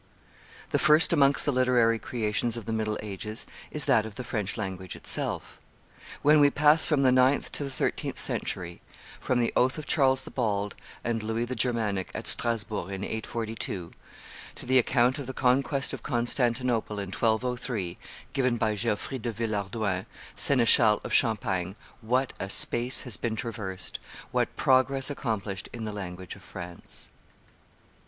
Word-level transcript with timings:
The 0.71 0.79
first 0.79 1.13
amongst 1.13 1.45
the 1.45 1.51
literary 1.53 1.99
creations 1.99 2.57
of 2.57 2.65
the 2.65 2.73
middle 2.73 2.97
ages 3.03 3.45
is 3.69 3.85
that 3.85 4.03
of 4.03 4.15
the 4.15 4.23
French 4.23 4.57
language 4.57 4.95
itself. 4.95 5.61
When 6.23 6.39
we 6.39 6.49
pass 6.49 6.87
from 6.87 7.03
the 7.03 7.11
ninth 7.11 7.51
to 7.51 7.63
the 7.63 7.69
thirteenth 7.69 8.17
century, 8.17 8.81
from 9.19 9.39
the 9.39 9.53
oath 9.55 9.77
of 9.77 9.85
Charles 9.85 10.23
the 10.23 10.31
Bald 10.31 10.73
and 11.03 11.21
Louis 11.21 11.45
the 11.45 11.53
Germanic 11.55 12.09
at 12.15 12.25
Strasbourg, 12.25 12.89
in 12.89 13.03
842, 13.03 13.91
to 14.55 14.65
the 14.65 14.79
account 14.79 15.19
of 15.19 15.27
the 15.27 15.35
conquest 15.35 15.93
of 15.93 16.01
Constantinople 16.01 16.97
in 16.97 17.09
1203, 17.11 17.99
given 18.33 18.57
by 18.57 18.73
Geoffrey 18.73 19.19
de 19.19 19.31
Villehardouin, 19.31 20.07
seneschal 20.33 20.99
of 21.03 21.13
Champagne, 21.13 21.75
what 22.01 22.33
a 22.39 22.49
space 22.49 23.03
has 23.03 23.17
been 23.17 23.35
traversed, 23.35 23.99
what 24.31 24.55
progress 24.55 25.11
accomplished 25.11 25.69
in 25.71 25.83
the 25.85 25.93
language 25.93 26.35
of 26.35 26.41
France! 26.41 27.11